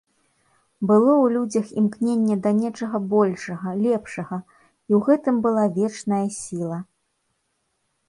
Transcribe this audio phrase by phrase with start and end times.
[0.91, 4.43] Было ў людзях імкненне да нечага большага, лепшага,
[4.89, 6.79] і ў гэтым была вечная сіла.